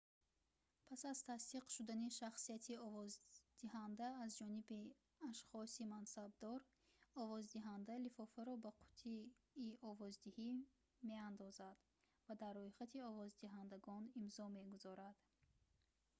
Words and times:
пас 0.87 1.01
аз 1.11 1.19
тасдиқ 1.29 1.65
шудани 1.75 2.15
шахсияти 2.19 2.81
овоздиҳанда 2.87 4.07
аз 4.23 4.31
ҷониби 4.39 4.79
ашхоси 5.29 5.89
мансабдор 5.95 6.59
овоздиҳанда 7.21 7.93
лифофаро 8.05 8.55
ба 8.63 8.71
қуттии 8.79 9.29
овоздиҳӣ 9.89 10.51
меандозад 11.09 11.77
ва 12.25 12.33
дар 12.41 12.53
рӯйхати 12.61 13.05
овоздиҳандагон 13.09 14.03
имзо 14.21 14.45
мегузорад 14.57 15.17